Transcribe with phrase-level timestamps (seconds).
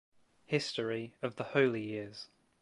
[0.47, 2.25] History of the Holy Years.